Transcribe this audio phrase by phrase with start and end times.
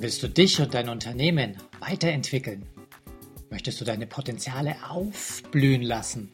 [0.00, 2.64] Willst du dich und dein Unternehmen weiterentwickeln?
[3.50, 6.30] Möchtest du deine Potenziale aufblühen lassen?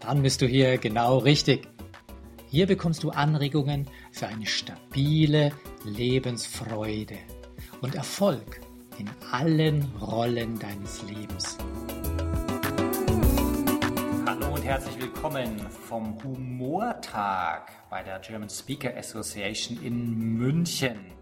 [0.00, 1.68] Dann bist du hier genau richtig.
[2.48, 5.52] Hier bekommst du Anregungen für eine stabile
[5.84, 7.16] Lebensfreude
[7.80, 8.60] und Erfolg
[8.98, 11.58] in allen Rollen deines Lebens.
[14.26, 21.16] Hallo und herzlich willkommen vom Humortag bei der German Speaker Association in München.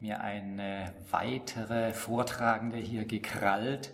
[0.00, 3.92] Mir eine weitere Vortragende hier gekrallt.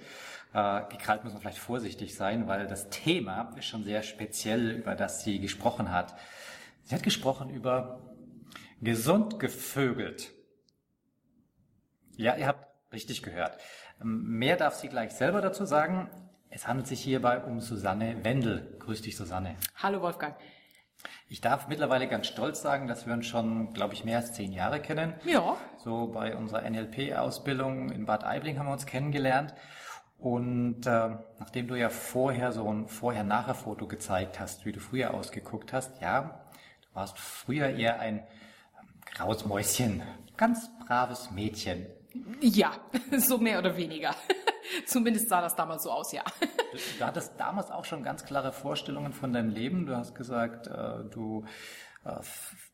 [0.54, 4.94] Äh, gekrallt muss man vielleicht vorsichtig sein, weil das Thema ist schon sehr speziell, über
[4.94, 6.14] das sie gesprochen hat.
[6.84, 8.14] Sie hat gesprochen über
[8.80, 10.30] gesund gevögelt.
[12.16, 13.58] Ja, ihr habt richtig gehört.
[14.00, 16.08] Ähm, mehr darf sie gleich selber dazu sagen.
[16.50, 18.76] Es handelt sich hierbei um Susanne Wendel.
[18.78, 19.56] Grüß dich, Susanne.
[19.74, 20.36] Hallo, Wolfgang.
[21.28, 24.52] Ich darf mittlerweile ganz stolz sagen, dass wir uns schon, glaube ich, mehr als zehn
[24.52, 25.14] Jahre kennen.
[25.24, 25.56] Ja.
[25.76, 29.52] So bei unserer NLP-Ausbildung in Bad Aibling haben wir uns kennengelernt.
[30.18, 35.72] Und äh, nachdem du ja vorher so ein Vorher-Nachher-Foto gezeigt hast, wie du früher ausgeguckt
[35.72, 36.46] hast, ja,
[36.82, 38.24] du warst früher eher ein ähm,
[39.14, 40.02] graues Mäuschen,
[40.36, 41.86] ganz braves Mädchen.
[42.40, 42.72] Ja,
[43.18, 44.14] so mehr oder weniger.
[44.86, 46.22] Zumindest sah das damals so aus, ja.
[46.72, 49.86] Du, du hattest damals auch schon ganz klare Vorstellungen von deinem Leben.
[49.86, 51.44] Du hast gesagt, äh, du
[52.04, 52.20] äh,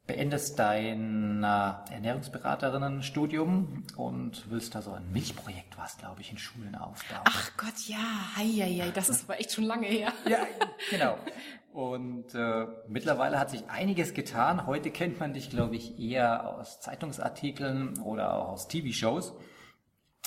[0.07, 6.75] beendest dein äh, Ernährungsberaterinnenstudium und willst da so ein Milchprojekt, was glaube ich, in Schulen
[6.75, 7.23] aufbauen.
[7.25, 7.98] Ach Gott, ja,
[8.37, 10.13] hei, hei, hei, das ist aber echt schon lange her.
[10.29, 10.47] Ja,
[10.91, 11.17] genau.
[11.73, 14.67] Und äh, mittlerweile hat sich einiges getan.
[14.67, 19.33] Heute kennt man dich, glaube ich, eher aus Zeitungsartikeln oder auch aus TV-Shows.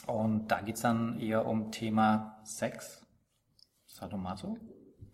[0.08, 3.06] Und da geht's dann eher um Thema Sex,
[3.86, 4.58] Sadomaso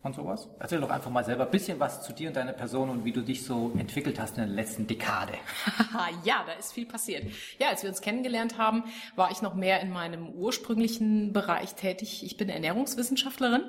[0.03, 0.49] und sowas.
[0.59, 3.11] Erzähl doch einfach mal selber ein bisschen was zu dir und deiner Person und wie
[3.11, 5.33] du dich so entwickelt hast in der letzten Dekade.
[6.23, 7.25] ja, da ist viel passiert.
[7.59, 8.83] Ja, als wir uns kennengelernt haben,
[9.15, 12.23] war ich noch mehr in meinem ursprünglichen Bereich tätig.
[12.23, 13.65] Ich bin Ernährungswissenschaftlerin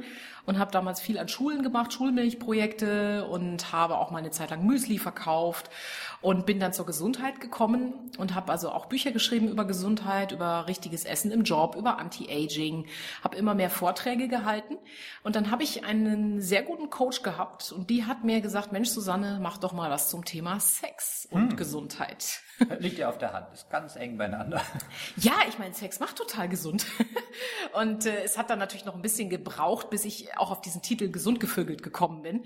[0.47, 4.98] und habe damals viel an Schulen gemacht, Schulmilchprojekte und habe auch meine Zeit lang Müsli
[4.98, 5.71] verkauft
[6.21, 10.66] und bin dann zur Gesundheit gekommen und habe also auch Bücher geschrieben über Gesundheit, über
[10.66, 12.87] richtiges Essen im Job, über Anti-Aging,
[13.22, 14.78] habe immer mehr Vorträge gehalten
[15.22, 18.88] und dann habe ich einen sehr guten Coach gehabt und die hat mir gesagt, Mensch
[18.88, 21.56] Susanne, mach doch mal was zum Thema Sex und hm.
[21.56, 22.41] Gesundheit.
[22.78, 24.62] Liegt ja auf der Hand, ist ganz eng beieinander.
[25.16, 26.87] Ja, ich meine, Sex macht total gesund.
[27.75, 30.83] Und äh, es hat dann natürlich noch ein bisschen gebraucht, bis ich auch auf diesen
[30.83, 32.44] Titel gesund gevögelt gekommen bin.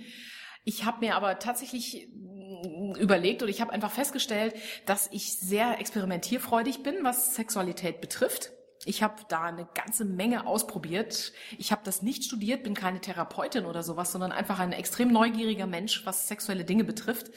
[0.65, 4.55] Ich habe mir aber tatsächlich mm, überlegt oder ich habe einfach festgestellt,
[4.85, 8.53] dass ich sehr experimentierfreudig bin, was Sexualität betrifft.
[8.87, 11.33] Ich habe da eine ganze Menge ausprobiert.
[11.59, 15.67] Ich habe das nicht studiert, bin keine Therapeutin oder sowas, sondern einfach ein extrem neugieriger
[15.67, 17.31] Mensch, was sexuelle Dinge betrifft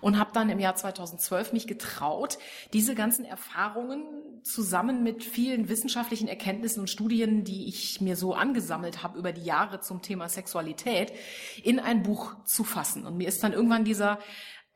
[0.00, 2.38] und habe dann im Jahr 2012 mich getraut,
[2.72, 4.04] diese ganzen Erfahrungen
[4.42, 9.44] zusammen mit vielen wissenschaftlichen Erkenntnissen und Studien, die ich mir so angesammelt habe über die
[9.44, 11.12] Jahre zum Thema Sexualität,
[11.62, 13.06] in ein Buch zu fassen.
[13.06, 14.18] Und mir ist dann irgendwann dieser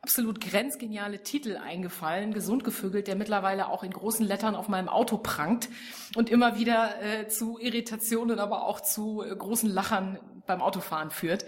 [0.03, 5.17] absolut grenzgeniale Titel eingefallen, gesund gevögelt, der mittlerweile auch in großen Lettern auf meinem Auto
[5.17, 5.69] prangt
[6.17, 11.45] und immer wieder äh, zu Irritationen, aber auch zu äh, großen Lachern beim Autofahren führt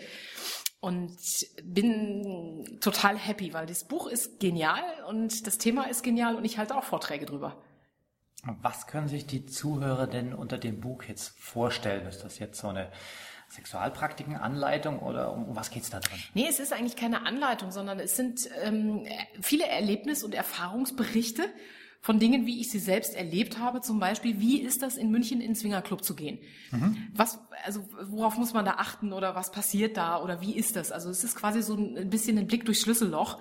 [0.79, 1.19] und
[1.65, 6.57] bin total happy, weil das Buch ist genial und das Thema ist genial und ich
[6.57, 7.61] halte auch Vorträge drüber.
[8.61, 12.07] Was können sich die Zuhörer denn unter dem Buch jetzt vorstellen?
[12.07, 12.93] Ist das jetzt so eine
[13.55, 16.19] Sexualpraktikenanleitung oder um was geht's da drin?
[16.35, 19.07] Nee, es ist eigentlich keine Anleitung, sondern es sind ähm,
[19.41, 21.45] viele Erlebnis- und Erfahrungsberichte
[22.01, 23.81] von Dingen, wie ich sie selbst erlebt habe.
[23.81, 26.39] Zum Beispiel, wie ist das in München in den Swingerclub zu gehen?
[26.71, 27.09] Mhm.
[27.15, 30.93] Was, also worauf muss man da achten oder was passiert da oder wie ist das?
[30.93, 33.39] Also es ist quasi so ein bisschen ein Blick durchs Schlüsselloch.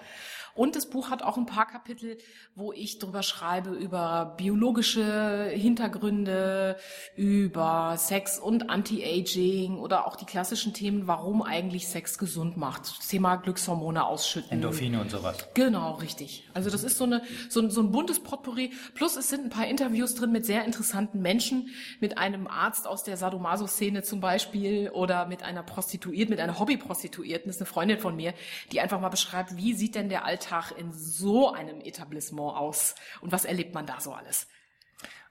[0.56, 2.18] Und das Buch hat auch ein paar Kapitel,
[2.56, 6.78] wo ich drüber schreibe über biologische Hintergründe,
[7.16, 12.82] über Sex und Anti-Aging oder auch die klassischen Themen, warum eigentlich Sex gesund macht.
[13.00, 14.52] Das Thema Glückshormone ausschütten.
[14.52, 15.48] Endorphine und sowas.
[15.56, 16.48] Genau, richtig.
[16.54, 18.72] Also das ist so, eine, so, ein, so ein buntes Potpourri.
[18.94, 21.70] Plus es sind ein paar Interviews drin mit sehr interessanten Menschen,
[22.00, 27.48] mit einem Arzt aus der Sadomaso-Szene zum Beispiel oder mit einer Prostituierten, mit einer Hobbyprostituierten,
[27.48, 28.36] das ist eine Freundin von mir,
[28.72, 32.96] die einfach mal beschreibt, wie sieht denn der Alltag Alltag in so einem Etablissement aus
[33.22, 34.48] und was erlebt man da so alles?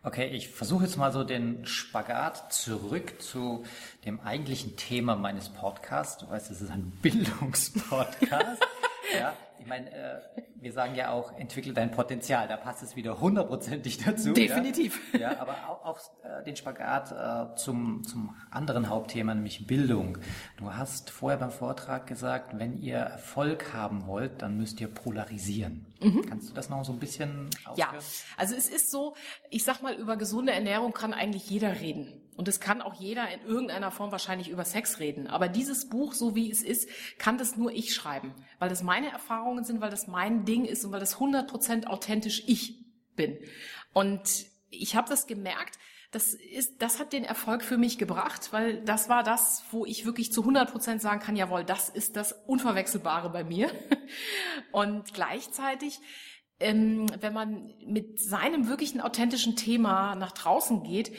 [0.05, 3.64] Okay, ich versuche jetzt mal so den Spagat zurück zu
[4.05, 6.19] dem eigentlichen Thema meines Podcasts.
[6.19, 8.62] Du weißt, es ist ein Bildungspodcast.
[9.17, 10.20] ja, ich meine, äh,
[10.56, 12.49] wir sagen ja auch, entwickle dein Potenzial.
[12.49, 14.32] Da passt es wieder hundertprozentig dazu.
[14.32, 15.00] Definitiv.
[15.12, 20.19] Ja, ja aber auch, auch äh, den Spagat äh, zum, zum anderen Hauptthema, nämlich Bildung.
[20.56, 25.87] Du hast vorher beim Vortrag gesagt, wenn ihr Erfolg haben wollt, dann müsst ihr polarisieren.
[26.00, 26.26] Mhm.
[26.29, 27.76] Kannst du das noch so ein bisschen ausführen?
[27.76, 27.99] Ja,
[28.37, 29.14] also es ist so,
[29.50, 32.22] ich sag mal, über gesunde Ernährung kann eigentlich jeder reden.
[32.37, 35.26] Und es kann auch jeder in irgendeiner Form wahrscheinlich über Sex reden.
[35.26, 36.88] Aber dieses Buch, so wie es ist,
[37.19, 38.34] kann das nur ich schreiben.
[38.58, 42.43] Weil das meine Erfahrungen sind, weil das mein Ding ist und weil das 100% authentisch
[42.46, 42.84] ich
[43.14, 43.38] bin.
[43.93, 45.79] Und ich habe das gemerkt,
[46.11, 50.05] das ist, das hat den Erfolg für mich gebracht, weil das war das, wo ich
[50.05, 53.70] wirklich zu 100 Prozent sagen kann, jawohl, das ist das Unverwechselbare bei mir.
[54.73, 56.00] Und gleichzeitig,
[56.61, 61.12] ähm, wenn man mit seinem wirklichen authentischen Thema nach draußen geht,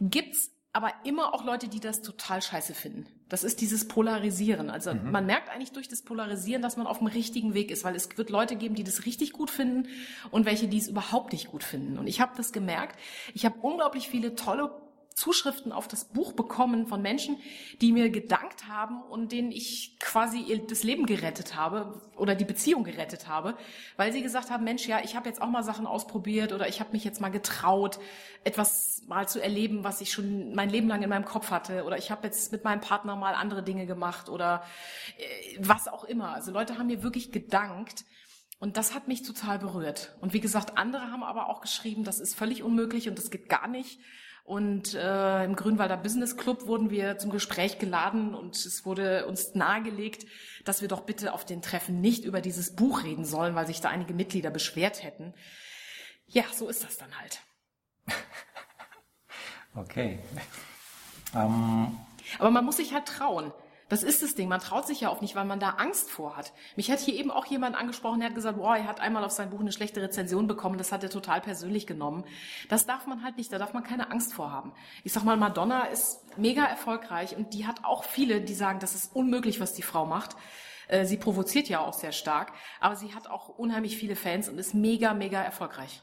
[0.00, 3.06] gibt's aber immer auch Leute, die das total scheiße finden.
[3.28, 4.70] Das ist dieses Polarisieren.
[4.70, 5.10] Also mhm.
[5.10, 8.16] man merkt eigentlich durch das Polarisieren, dass man auf dem richtigen Weg ist, weil es
[8.16, 9.88] wird Leute geben, die das richtig gut finden
[10.30, 11.98] und welche, die es überhaupt nicht gut finden.
[11.98, 12.98] Und ich habe das gemerkt.
[13.34, 14.70] Ich habe unglaublich viele tolle
[15.14, 17.38] Zuschriften auf das Buch bekommen von Menschen,
[17.80, 22.84] die mir gedankt haben und denen ich quasi das Leben gerettet habe oder die Beziehung
[22.84, 23.56] gerettet habe,
[23.96, 26.80] weil sie gesagt haben, Mensch, ja, ich habe jetzt auch mal Sachen ausprobiert oder ich
[26.80, 27.98] habe mich jetzt mal getraut,
[28.44, 31.98] etwas mal zu erleben, was ich schon mein Leben lang in meinem Kopf hatte oder
[31.98, 34.62] ich habe jetzt mit meinem Partner mal andere Dinge gemacht oder
[35.18, 36.32] äh, was auch immer.
[36.34, 38.04] Also Leute haben mir wirklich gedankt.
[38.60, 40.14] Und das hat mich total berührt.
[40.20, 43.48] Und wie gesagt, andere haben aber auch geschrieben, das ist völlig unmöglich und das geht
[43.48, 43.98] gar nicht.
[44.44, 49.54] Und äh, im Grünwalder Business Club wurden wir zum Gespräch geladen und es wurde uns
[49.54, 50.26] nahegelegt,
[50.64, 53.80] dass wir doch bitte auf den Treffen nicht über dieses Buch reden sollen, weil sich
[53.80, 55.34] da einige Mitglieder beschwert hätten.
[56.26, 57.40] Ja, so ist das dann halt.
[59.74, 60.18] Okay.
[61.32, 61.96] Ähm.
[62.38, 63.52] Aber man muss sich halt trauen.
[63.90, 64.48] Das ist das Ding.
[64.48, 66.52] Man traut sich ja auch nicht, weil man da Angst vor hat.
[66.76, 69.32] Mich hat hier eben auch jemand angesprochen, der hat gesagt, boah, er hat einmal auf
[69.32, 70.78] sein Buch eine schlechte Rezension bekommen.
[70.78, 72.24] Das hat er total persönlich genommen.
[72.68, 73.52] Das darf man halt nicht.
[73.52, 74.72] Da darf man keine Angst vor haben.
[75.02, 78.94] Ich sag mal, Madonna ist mega erfolgreich und die hat auch viele, die sagen, das
[78.94, 80.36] ist unmöglich, was die Frau macht.
[80.86, 84.56] Äh, sie provoziert ja auch sehr stark, aber sie hat auch unheimlich viele Fans und
[84.58, 86.00] ist mega, mega erfolgreich.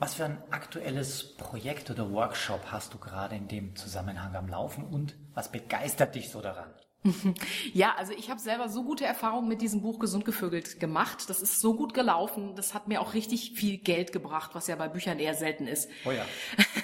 [0.00, 4.84] Was für ein aktuelles Projekt oder Workshop hast du gerade in dem Zusammenhang am Laufen
[4.84, 6.70] und was begeistert dich so daran?
[7.72, 11.28] Ja, also ich habe selber so gute Erfahrungen mit diesem Buch Gesund gevögelt gemacht.
[11.28, 12.54] Das ist so gut gelaufen.
[12.54, 15.90] Das hat mir auch richtig viel Geld gebracht, was ja bei Büchern eher selten ist.
[16.04, 16.24] Oh ja.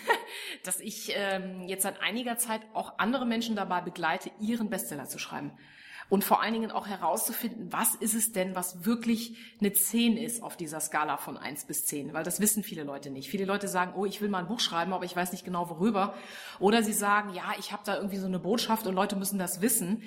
[0.64, 5.18] Dass ich ähm, jetzt seit einiger Zeit auch andere Menschen dabei begleite, ihren Bestseller zu
[5.18, 5.52] schreiben
[6.08, 10.42] und vor allen Dingen auch herauszufinden, was ist es denn, was wirklich eine 10 ist
[10.42, 13.30] auf dieser Skala von 1 bis 10, weil das wissen viele Leute nicht.
[13.30, 15.70] Viele Leute sagen, oh, ich will mal ein Buch schreiben, aber ich weiß nicht genau
[15.70, 16.14] worüber.
[16.58, 19.60] Oder sie sagen, ja, ich habe da irgendwie so eine Botschaft und Leute müssen das
[19.60, 20.02] wissen.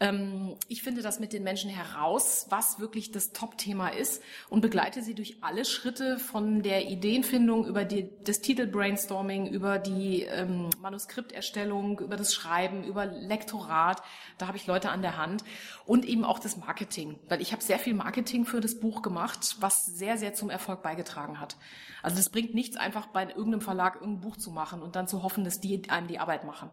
[0.00, 5.02] Ähm, ich finde das mit den Menschen heraus, was wirklich das Top-Thema ist und begleite
[5.02, 12.00] sie durch alle Schritte von der Ideenfindung über die, das Titel-Brainstorming, über die ähm, Manuskripterstellung,
[12.00, 14.02] über das Schreiben, über Lektorat.
[14.38, 15.44] Da habe ich Leute an der Hand
[15.86, 19.56] und eben auch das Marketing, weil ich habe sehr viel Marketing für das Buch gemacht,
[19.60, 21.56] was sehr, sehr zum Erfolg beigetragen hat.
[22.02, 25.22] Also das bringt nichts, einfach bei irgendeinem Verlag irgendein Buch zu machen und dann zu
[25.22, 26.70] hoffen, dass die einem die Arbeit machen.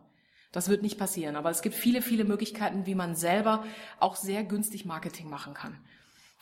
[0.51, 3.63] Das wird nicht passieren, aber es gibt viele, viele Möglichkeiten, wie man selber
[3.99, 5.77] auch sehr günstig Marketing machen kann.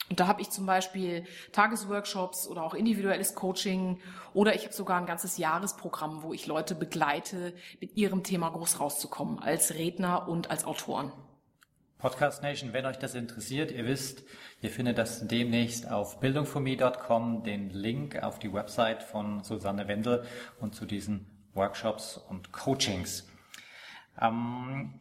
[0.08, 4.00] Und da habe ich zum Beispiel Tagesworkshops oder auch individuelles Coaching
[4.32, 8.80] oder ich habe sogar ein ganzes Jahresprogramm, wo ich Leute begleite, mit ihrem Thema groß
[8.80, 11.12] rauszukommen, als Redner und als Autoren.
[11.98, 14.22] Podcast Nation, wenn euch das interessiert, ihr wisst,
[14.62, 20.24] ihr findet das demnächst auf bildungforme.com, den Link auf die Website von Susanne Wendel
[20.60, 23.26] und zu diesen Workshops und Coachings.
[24.20, 25.00] Ähm,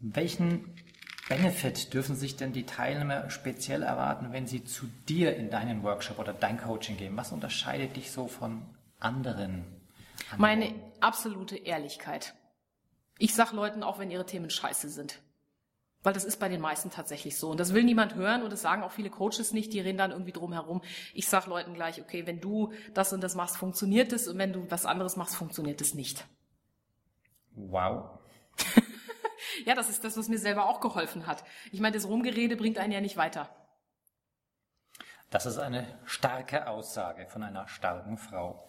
[0.00, 0.74] welchen
[1.28, 6.18] Benefit dürfen sich denn die Teilnehmer speziell erwarten, wenn sie zu dir in deinen Workshop
[6.18, 7.16] oder dein Coaching gehen?
[7.16, 8.62] Was unterscheidet dich so von
[9.00, 9.64] anderen?
[10.36, 12.34] Meine absolute Ehrlichkeit.
[13.18, 15.20] Ich sag Leuten auch, wenn ihre Themen scheiße sind.
[16.02, 17.50] Weil das ist bei den meisten tatsächlich so.
[17.50, 20.12] Und das will niemand hören und das sagen auch viele Coaches nicht, die reden dann
[20.12, 20.82] irgendwie drum herum.
[21.14, 24.52] Ich sag Leuten gleich, okay, wenn du das und das machst, funktioniert es und wenn
[24.52, 26.24] du was anderes machst, funktioniert es nicht.
[27.56, 28.18] Wow.
[29.64, 31.42] ja, das ist das, was mir selber auch geholfen hat.
[31.72, 33.48] Ich meine, das Rumgerede bringt einen ja nicht weiter.
[35.30, 38.64] Das ist eine starke Aussage von einer starken Frau.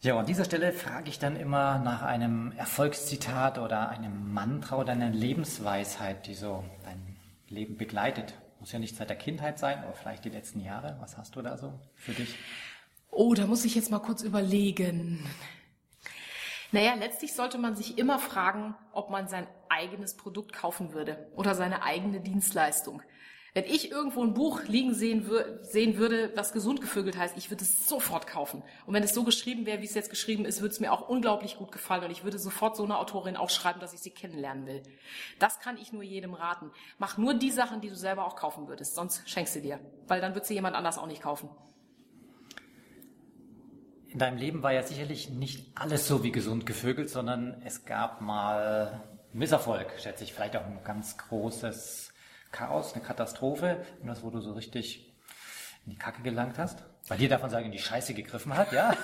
[0.00, 4.92] Ja, an dieser Stelle frage ich dann immer nach einem Erfolgszitat oder einem Mantra oder
[4.92, 7.16] einer Lebensweisheit, die so dein
[7.48, 8.34] Leben begleitet.
[8.60, 10.96] Muss ja nicht seit der Kindheit sein, aber vielleicht die letzten Jahre.
[11.00, 12.36] Was hast du da so für dich?
[13.10, 15.26] Oh, da muss ich jetzt mal kurz überlegen.
[16.72, 21.54] Naja, letztlich sollte man sich immer fragen, ob man sein eigenes Produkt kaufen würde oder
[21.54, 23.02] seine eigene Dienstleistung.
[23.56, 27.48] Wenn ich irgendwo ein Buch liegen sehen, wür sehen würde, was gesund gevögelt heißt, ich
[27.50, 28.62] würde es sofort kaufen.
[28.84, 31.08] Und wenn es so geschrieben wäre, wie es jetzt geschrieben ist, würde es mir auch
[31.08, 34.10] unglaublich gut gefallen und ich würde sofort so eine Autorin auch schreiben, dass ich sie
[34.10, 34.82] kennenlernen will.
[35.38, 36.70] Das kann ich nur jedem raten.
[36.98, 40.20] Mach nur die Sachen, die du selber auch kaufen würdest, sonst schenkst du dir, weil
[40.20, 41.48] dann wird sie jemand anders auch nicht kaufen.
[44.16, 48.22] In deinem Leben war ja sicherlich nicht alles so wie gesund gevögelt, sondern es gab
[48.22, 49.02] mal
[49.34, 52.14] Misserfolg, schätze ich, vielleicht auch ein ganz großes
[52.50, 55.14] Chaos, eine Katastrophe, das, wo du so richtig
[55.84, 56.82] in die Kacke gelangt hast.
[57.10, 58.94] Bei dir man sagen, in die Scheiße gegriffen hat, ja.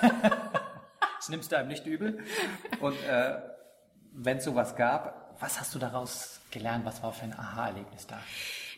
[1.18, 2.24] das nimmst du einem nicht übel.
[2.80, 3.34] Und äh,
[4.14, 6.86] wenn es sowas gab, was hast du daraus gelernt?
[6.86, 8.18] Was war für ein Aha-Erlebnis da?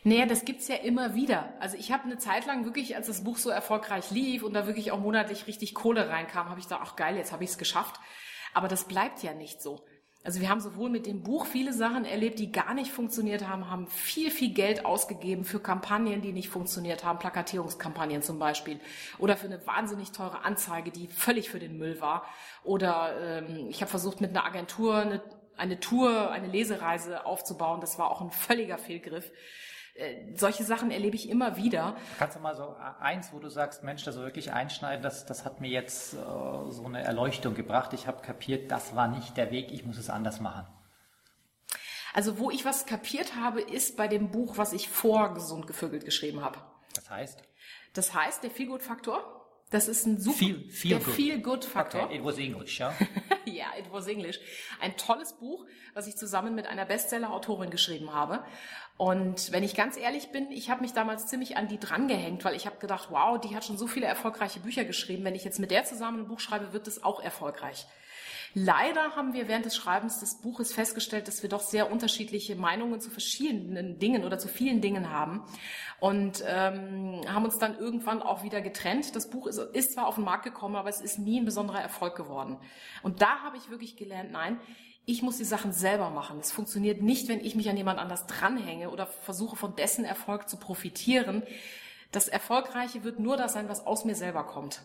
[0.06, 1.54] Naja, das gibt's ja immer wieder.
[1.61, 4.66] Also ich habe eine Zeit lang wirklich, als das Buch so erfolgreich lief und da
[4.66, 7.58] wirklich auch monatlich richtig Kohle reinkam, habe ich gedacht, ach geil, jetzt habe ich es
[7.58, 7.99] geschafft.
[8.52, 9.82] Aber das bleibt ja nicht so.
[10.23, 13.70] Also wir haben sowohl mit dem Buch viele Sachen erlebt, die gar nicht funktioniert haben,
[13.70, 18.80] haben viel, viel Geld ausgegeben für Kampagnen, die nicht funktioniert haben, Plakatierungskampagnen zum Beispiel,
[19.18, 22.26] oder für eine wahnsinnig teure Anzeige, die völlig für den Müll war.
[22.62, 25.23] Oder ähm, ich habe versucht, mit einer Agentur eine,
[25.58, 27.82] eine Tour, eine Lesereise aufzubauen.
[27.82, 29.30] Das war auch ein völliger Fehlgriff.
[29.94, 31.96] Äh, solche Sachen erlebe ich immer wieder.
[32.18, 35.44] Kannst du mal so äh, eins, wo du sagst, Mensch, das wirklich einschneiden, das, das
[35.44, 37.92] hat mir jetzt äh, so eine Erleuchtung gebracht.
[37.92, 40.66] Ich habe kapiert, das war nicht der Weg, ich muss es anders machen.
[42.12, 46.04] Also wo ich was kapiert habe, ist bei dem Buch, was ich vor Gesund gevögelt
[46.04, 46.58] geschrieben habe.
[46.94, 47.42] Das heißt?
[47.92, 49.44] Das heißt, der Feelgood-Faktor.
[49.70, 52.04] Das ist ein super, feel, feel der Feel-Good-Faktor.
[52.04, 52.94] Okay, it was English, ja?
[53.44, 54.38] ja, it was English.
[54.80, 58.44] Ein tolles Buch, was ich zusammen mit einer Bestseller-Autorin geschrieben habe.
[58.96, 62.54] Und wenn ich ganz ehrlich bin, ich habe mich damals ziemlich an die drangehängt, weil
[62.54, 65.24] ich habe gedacht, wow, die hat schon so viele erfolgreiche Bücher geschrieben.
[65.24, 67.86] Wenn ich jetzt mit der zusammen ein Buch schreibe, wird es auch erfolgreich.
[68.56, 73.00] Leider haben wir während des Schreibens des Buches festgestellt, dass wir doch sehr unterschiedliche Meinungen
[73.00, 75.42] zu verschiedenen Dingen oder zu vielen Dingen haben
[75.98, 79.16] und ähm, haben uns dann irgendwann auch wieder getrennt.
[79.16, 81.80] Das Buch ist, ist zwar auf den Markt gekommen, aber es ist nie ein besonderer
[81.80, 82.56] Erfolg geworden.
[83.02, 84.60] Und da habe ich wirklich gelernt, nein,
[85.06, 86.38] ich muss die Sachen selber machen.
[86.38, 90.49] Es funktioniert nicht, wenn ich mich an jemand anders dranhänge oder versuche von dessen Erfolg
[90.49, 91.42] zu profitieren.
[92.12, 94.82] Das Erfolgreiche wird nur das sein, was aus mir selber kommt.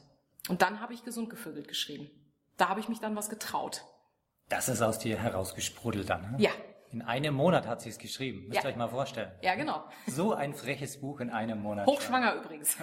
[0.49, 2.09] Und dann habe ich gesund gevögelt geschrieben.
[2.57, 3.85] Da habe ich mich dann was getraut.
[4.49, 6.31] Das ist aus dir herausgesprudelt dann.
[6.31, 6.37] Ne?
[6.39, 6.51] Ja.
[6.91, 8.47] In einem Monat hat sie es geschrieben.
[8.47, 8.63] Müsst ja.
[8.63, 9.31] ihr euch mal vorstellen.
[9.43, 9.85] Ja, genau.
[10.07, 11.85] So ein freches Buch in einem Monat.
[11.85, 12.75] Hochschwanger übrigens.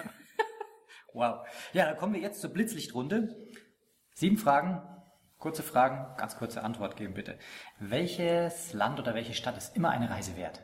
[1.13, 1.45] wow.
[1.73, 3.35] Ja, dann kommen wir jetzt zur Blitzlichtrunde.
[4.15, 4.81] Sieben Fragen,
[5.37, 7.37] Kurze Fragen, ganz kurze Antwort geben bitte.
[7.79, 10.61] Welches Land oder welche Stadt ist immer eine Reise wert?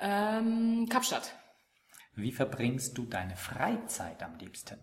[0.00, 1.34] Ähm, Kapstadt.
[2.14, 4.78] Wie verbringst du deine Freizeit am liebsten?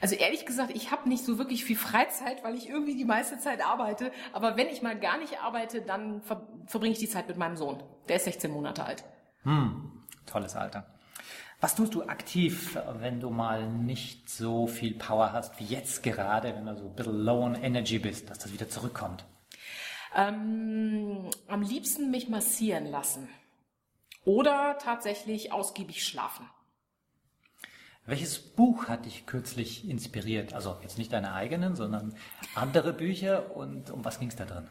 [0.00, 3.38] Also ehrlich gesagt, ich habe nicht so wirklich viel Freizeit, weil ich irgendwie die meiste
[3.38, 4.12] Zeit arbeite.
[4.32, 7.56] Aber wenn ich mal gar nicht arbeite, dann ver verbringe ich die Zeit mit meinem
[7.56, 7.82] Sohn.
[8.08, 9.04] Der ist 16 Monate alt.
[9.42, 10.97] Hm, tolles Alter.
[11.60, 16.54] Was tust du aktiv, wenn du mal nicht so viel Power hast wie jetzt gerade,
[16.54, 19.24] wenn du so ein bisschen low on energy bist, dass das wieder zurückkommt?
[20.14, 23.28] Ähm, am liebsten mich massieren lassen.
[24.24, 26.48] Oder tatsächlich ausgiebig schlafen.
[28.06, 30.54] Welches Buch hat dich kürzlich inspiriert?
[30.54, 32.14] Also jetzt nicht deine eigenen, sondern
[32.54, 34.68] andere Bücher und um was ging es da drin?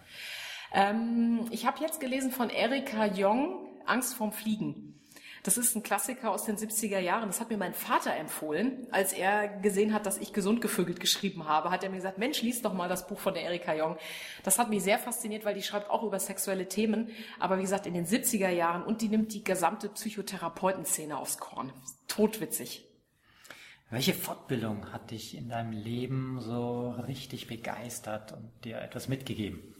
[0.74, 5.00] Ähm, ich habe jetzt gelesen von Erika Jong, Angst vorm Fliegen.
[5.44, 7.27] Das ist ein Klassiker aus den 70er Jahren.
[7.27, 11.48] Das hat mir mein Vater empfohlen, als er gesehen hat, dass ich gesund gevögelt geschrieben
[11.48, 11.72] habe.
[11.72, 13.98] Hat er mir gesagt, Mensch, lies doch mal das Buch von der Erika Jong.
[14.44, 17.10] Das hat mich sehr fasziniert, weil die schreibt auch über sexuelle Themen.
[17.39, 21.72] Aber wie gesagt, in den 70er Jahren und die nimmt die gesamte Psychotherapeutenszene aufs Korn.
[22.08, 22.86] Totwitzig.
[23.89, 29.76] Welche Fortbildung hat dich in deinem Leben so richtig begeistert und dir etwas mitgegeben?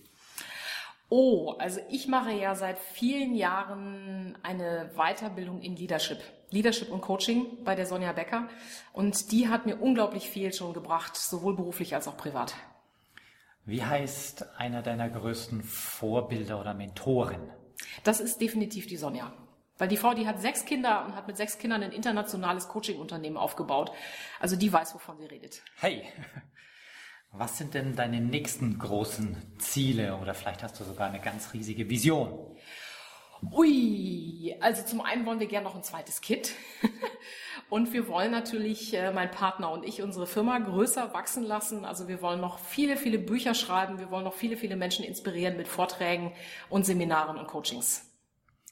[1.10, 6.20] Oh, also ich mache ja seit vielen Jahren eine Weiterbildung in Leadership.
[6.50, 8.50] Leadership und Coaching bei der Sonja Becker.
[8.94, 12.56] Und die hat mir unglaublich viel schon gebracht, sowohl beruflich als auch privat.
[13.66, 17.52] Wie heißt einer deiner größten Vorbilder oder Mentoren?
[18.04, 19.34] Das ist definitiv die Sonja.
[19.78, 23.38] Weil die Frau, die hat sechs Kinder und hat mit sechs Kindern ein internationales Coaching-Unternehmen
[23.38, 23.92] aufgebaut.
[24.40, 25.62] Also die weiß, wovon sie redet.
[25.76, 26.04] Hey,
[27.40, 31.90] was sind denn deine nächsten großen Ziele oder vielleicht hast du sogar eine ganz riesige
[31.90, 32.56] Vision?
[33.52, 36.54] Ui, also zum einen wollen wir gerne noch ein zweites Kind.
[37.70, 41.84] Und wir wollen natürlich, äh, mein Partner und ich, unsere Firma größer wachsen lassen.
[41.84, 44.00] Also wir wollen noch viele, viele Bücher schreiben.
[44.00, 46.32] Wir wollen noch viele, viele Menschen inspirieren mit Vorträgen
[46.70, 48.10] und Seminaren und Coachings.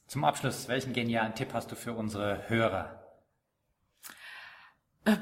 [0.07, 3.03] Zum Abschluss, welchen genialen Tipp hast du für unsere Hörer?
[5.03, 5.17] Äh,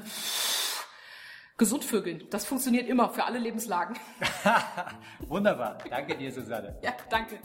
[1.64, 2.24] gesund vögeln.
[2.28, 3.96] Das funktioniert immer für alle Lebenslagen.
[5.28, 5.78] Wunderbar.
[5.88, 6.76] Danke dir, Susanne.
[6.82, 7.38] Ja, danke.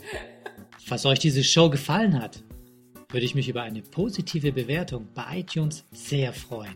[0.85, 2.43] Falls euch diese Show gefallen hat,
[3.07, 6.75] würde ich mich über eine positive Bewertung bei iTunes sehr freuen.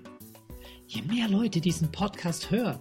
[0.88, 2.80] Je mehr Leute diesen Podcast hören,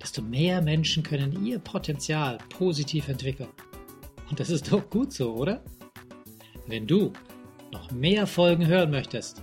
[0.00, 3.50] desto mehr Menschen können ihr Potenzial positiv entwickeln.
[4.30, 5.60] Und das ist doch gut so, oder?
[6.68, 7.12] Wenn du
[7.72, 9.42] noch mehr Folgen hören möchtest,